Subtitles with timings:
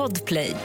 [0.00, 0.56] Podplay.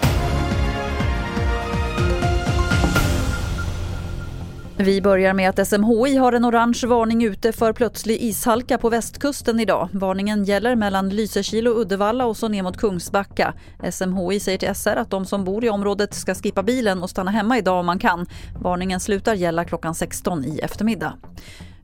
[4.77, 9.59] Vi börjar med att SMHI har en orange varning ute för plötslig ishalka på västkusten
[9.59, 9.89] idag.
[9.91, 13.53] Varningen gäller mellan Lysekil och Uddevalla och så ner mot Kungsbacka.
[13.91, 17.31] SMHI säger till SR att de som bor i området ska skippa bilen och stanna
[17.31, 18.25] hemma idag om man kan.
[18.61, 21.13] Varningen slutar gälla klockan 16 i eftermiddag.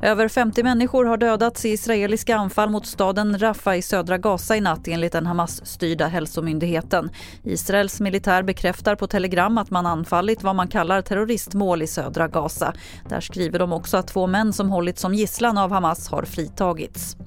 [0.04, 4.62] Över 50 människor har dödats i israeliska anfall mot staden Rafah i södra Gaza i
[4.62, 7.10] natt enligt den Hamas-styrda hälsomyndigheten.
[7.44, 12.74] Israels militär bekräftar på telegram att man anfallit vad man kallar terroristmål i södra Gaza.
[13.10, 17.18] Där skriver de också att två män som hållits som gisslan av Hamas har fritagits.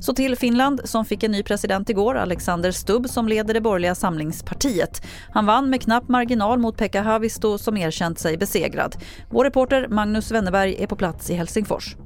[0.00, 3.94] Så till Finland som fick en ny president igår, Alexander Stubb som leder det borgerliga
[3.94, 5.02] samlingspartiet.
[5.32, 8.96] Han vann med knapp marginal mot Pekka Haavisto som erkänt sig besegrad.
[9.30, 11.96] Vår reporter Magnus Wennerberg är på plats i Helsingfors.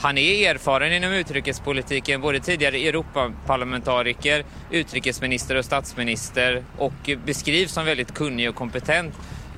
[0.00, 8.14] Han är erfaren inom utrikespolitiken, både tidigare Europaparlamentariker, utrikesminister och statsminister och beskrivs som väldigt
[8.14, 9.14] kunnig och kompetent.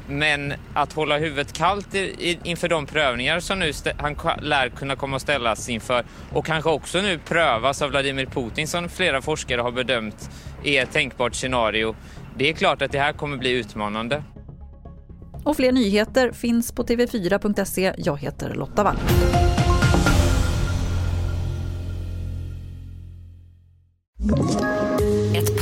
[0.09, 1.95] Men att hålla huvudet kallt
[2.45, 7.01] inför de prövningar som nu han lär kunna komma att ställas inför och kanske också
[7.01, 10.31] nu prövas av Vladimir Putin som flera forskare har bedömt
[10.65, 11.97] är ett tänkbart scenario.
[12.37, 14.23] Det är klart att det här kommer bli utmanande.
[15.45, 17.95] Och fler nyheter finns på tv4.se.
[17.99, 18.97] Jag heter Lotta Wall.